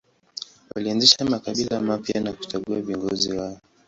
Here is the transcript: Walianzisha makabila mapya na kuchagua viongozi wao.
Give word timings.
Walianzisha 0.75 1.25
makabila 1.25 1.81
mapya 1.81 2.21
na 2.21 2.33
kuchagua 2.33 2.81
viongozi 2.81 3.33
wao. 3.33 3.59